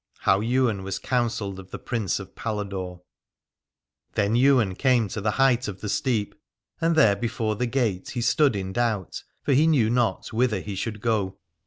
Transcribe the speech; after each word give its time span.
HOW 0.21 0.39
YWAIN 0.41 0.81
WAS 0.81 0.97
COUNSELLED 0.97 1.59
OF 1.59 1.69
THE 1.69 1.77
PRINCE 1.77 2.19
OF 2.19 2.33
PALADORE. 2.35 3.01
Then 4.15 4.35
Ywain 4.35 4.73
came 4.73 5.07
to 5.09 5.21
the 5.21 5.29
height 5.37 5.67
of 5.67 5.81
the 5.81 5.89
steep, 5.89 6.33
and 6.81 6.95
there 6.95 7.15
before 7.15 7.55
the 7.55 7.67
gate 7.67 8.09
he 8.09 8.21
stood 8.21 8.55
in 8.55 8.73
doubt, 8.73 9.21
for 9.43 9.53
he 9.53 9.67
knew 9.67 9.91
not 9.91 10.33
whither 10.33 10.59
he 10.61 10.73
should 10.73 11.01
go. 11.01 11.37